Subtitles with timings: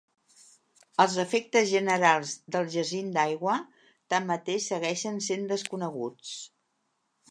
[1.03, 3.61] Els efectes generals del jacint d'aigua,
[4.17, 6.39] tanmateix, segueixen sent desconeguts.